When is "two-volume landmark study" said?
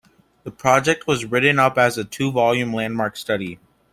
2.03-3.59